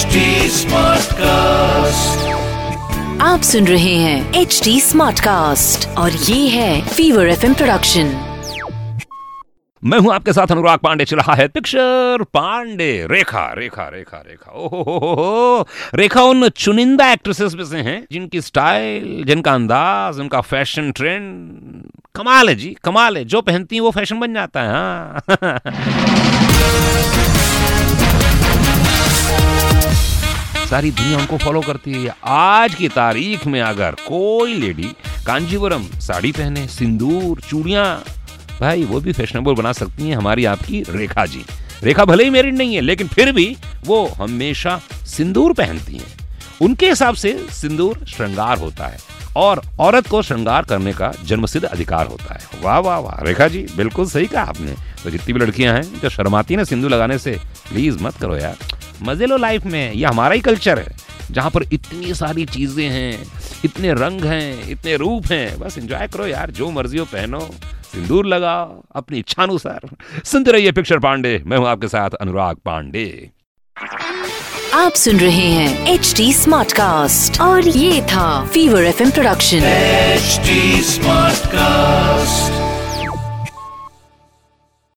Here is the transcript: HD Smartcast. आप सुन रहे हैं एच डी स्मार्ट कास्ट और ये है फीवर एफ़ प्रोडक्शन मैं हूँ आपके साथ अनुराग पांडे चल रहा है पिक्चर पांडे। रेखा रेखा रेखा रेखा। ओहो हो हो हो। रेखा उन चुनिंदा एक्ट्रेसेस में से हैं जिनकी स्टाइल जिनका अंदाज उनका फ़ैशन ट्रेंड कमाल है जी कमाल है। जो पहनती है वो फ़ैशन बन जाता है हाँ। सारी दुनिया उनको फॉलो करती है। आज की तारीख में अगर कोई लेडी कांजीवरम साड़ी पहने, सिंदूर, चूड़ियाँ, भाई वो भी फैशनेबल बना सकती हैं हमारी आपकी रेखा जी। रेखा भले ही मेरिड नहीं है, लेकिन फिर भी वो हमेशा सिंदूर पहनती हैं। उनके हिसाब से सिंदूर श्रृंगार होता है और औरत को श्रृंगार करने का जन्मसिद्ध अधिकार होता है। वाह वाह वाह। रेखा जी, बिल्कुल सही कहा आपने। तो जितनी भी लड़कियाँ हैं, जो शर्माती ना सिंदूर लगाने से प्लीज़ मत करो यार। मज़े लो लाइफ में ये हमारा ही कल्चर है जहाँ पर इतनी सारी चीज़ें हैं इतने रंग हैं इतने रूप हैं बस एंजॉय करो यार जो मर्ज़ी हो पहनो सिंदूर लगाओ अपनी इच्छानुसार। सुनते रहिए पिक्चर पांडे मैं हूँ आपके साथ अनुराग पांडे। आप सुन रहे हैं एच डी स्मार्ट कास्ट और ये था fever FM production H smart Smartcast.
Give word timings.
HD 0.00 0.20
Smartcast. 0.56 2.20
आप 3.22 3.40
सुन 3.42 3.66
रहे 3.66 3.94
हैं 3.94 4.34
एच 4.34 4.60
डी 4.64 4.80
स्मार्ट 4.80 5.20
कास्ट 5.20 5.88
और 5.98 6.12
ये 6.12 6.48
है 6.48 6.88
फीवर 6.88 7.28
एफ़ 7.28 7.46
प्रोडक्शन 7.46 8.12
मैं 9.82 9.98
हूँ 9.98 10.12
आपके 10.14 10.32
साथ 10.32 10.52
अनुराग 10.52 10.78
पांडे 10.78 11.04
चल 11.04 11.16
रहा 11.16 11.34
है 11.34 11.48
पिक्चर 11.48 12.24
पांडे। 12.34 13.06
रेखा 13.10 13.52
रेखा 13.52 13.88
रेखा 13.88 14.22
रेखा। 14.28 14.52
ओहो 14.52 14.82
हो 14.82 14.98
हो 14.98 15.14
हो। 15.14 15.66
रेखा 15.94 16.22
उन 16.22 16.48
चुनिंदा 16.48 17.12
एक्ट्रेसेस 17.12 17.54
में 17.54 17.64
से 17.64 17.76
हैं 17.76 18.06
जिनकी 18.12 18.40
स्टाइल 18.40 19.24
जिनका 19.26 19.54
अंदाज 19.54 20.20
उनका 20.20 20.40
फ़ैशन 20.40 20.90
ट्रेंड 20.92 21.82
कमाल 22.14 22.48
है 22.48 22.54
जी 22.54 22.76
कमाल 22.84 23.16
है। 23.16 23.24
जो 23.24 23.40
पहनती 23.40 23.76
है 23.76 23.82
वो 23.82 23.90
फ़ैशन 23.90 24.20
बन 24.20 24.34
जाता 24.34 24.62
है 24.62 24.68
हाँ। 24.70 25.20
सारी 30.70 30.90
दुनिया 30.90 31.18
उनको 31.18 31.36
फॉलो 31.36 31.60
करती 31.60 31.92
है। 31.92 32.14
आज 32.24 32.74
की 32.74 32.88
तारीख 32.88 33.46
में 33.46 33.60
अगर 33.60 33.90
कोई 33.90 34.54
लेडी 34.54 34.90
कांजीवरम 35.26 35.84
साड़ी 36.00 36.32
पहने, 36.32 36.66
सिंदूर, 36.68 37.40
चूड़ियाँ, 37.40 38.04
भाई 38.60 38.84
वो 38.84 39.00
भी 39.00 39.12
फैशनेबल 39.12 39.54
बना 39.54 39.72
सकती 39.72 40.08
हैं 40.08 40.16
हमारी 40.16 40.44
आपकी 40.44 40.84
रेखा 40.90 41.26
जी। 41.26 41.44
रेखा 41.82 42.04
भले 42.04 42.24
ही 42.24 42.30
मेरिड 42.30 42.56
नहीं 42.56 42.74
है, 42.74 42.80
लेकिन 42.80 43.08
फिर 43.08 43.32
भी 43.32 43.56
वो 43.86 44.06
हमेशा 44.06 44.80
सिंदूर 45.06 45.52
पहनती 45.52 45.96
हैं। 45.96 46.30
उनके 46.62 46.88
हिसाब 46.88 47.14
से 47.14 47.46
सिंदूर 47.50 48.04
श्रृंगार 48.08 48.58
होता 48.58 48.86
है 48.86 48.98
और 49.36 49.62
औरत 49.80 50.08
को 50.08 50.22
श्रृंगार 50.22 50.62
करने 50.62 50.92
का 50.92 51.12
जन्मसिद्ध 51.24 51.66
अधिकार 51.66 52.06
होता 52.06 52.34
है। 52.34 52.40
वाह 52.62 52.78
वाह 52.78 52.98
वाह। 52.98 53.24
रेखा 53.24 53.48
जी, 53.48 53.66
बिल्कुल 53.76 54.06
सही 54.06 54.26
कहा 54.26 54.44
आपने। 54.44 54.74
तो 55.04 55.10
जितनी 55.10 55.32
भी 55.32 55.40
लड़कियाँ 55.40 55.74
हैं, 55.74 56.00
जो 56.00 56.08
शर्माती 56.08 56.56
ना 56.56 56.64
सिंदूर 56.64 56.90
लगाने 56.90 57.18
से 57.18 57.38
प्लीज़ 57.70 58.02
मत 58.02 58.16
करो 58.16 58.36
यार। 58.36 58.69
मज़े 59.02 59.26
लो 59.26 59.36
लाइफ 59.36 59.64
में 59.66 59.92
ये 59.92 60.04
हमारा 60.04 60.34
ही 60.34 60.40
कल्चर 60.40 60.78
है 60.78 60.96
जहाँ 61.30 61.50
पर 61.50 61.62
इतनी 61.72 62.14
सारी 62.14 62.44
चीज़ें 62.46 62.88
हैं 62.88 63.26
इतने 63.64 63.92
रंग 63.94 64.24
हैं 64.24 64.68
इतने 64.70 64.96
रूप 64.96 65.26
हैं 65.32 65.58
बस 65.58 65.78
एंजॉय 65.78 66.06
करो 66.06 66.26
यार 66.26 66.50
जो 66.50 66.70
मर्ज़ी 66.70 66.98
हो 66.98 67.04
पहनो 67.04 67.40
सिंदूर 67.92 68.26
लगाओ 68.26 68.82
अपनी 68.96 69.18
इच्छानुसार। 69.18 69.88
सुनते 70.24 70.52
रहिए 70.52 70.72
पिक्चर 70.72 70.98
पांडे 70.98 71.42
मैं 71.46 71.58
हूँ 71.58 71.68
आपके 71.68 71.88
साथ 71.88 72.10
अनुराग 72.20 72.56
पांडे। 72.56 73.30
आप 74.74 74.92
सुन 74.94 75.16
रहे 75.16 75.48
हैं 75.48 75.88
एच 75.94 76.14
डी 76.16 76.32
स्मार्ट 76.32 76.72
कास्ट 76.72 77.40
और 77.40 77.68
ये 77.68 78.02
था 78.02 78.28
fever 78.46 78.84
FM 78.84 79.10
production 79.10 79.62
H 79.64 80.40
smart 80.86 81.40
Smartcast. 81.40 82.39